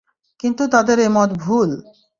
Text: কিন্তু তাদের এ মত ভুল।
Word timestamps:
কিন্তু 0.39 0.63
তাদের 0.67 0.97
এ 0.99 1.07
মত 1.09 1.29
ভুল। 1.43 1.69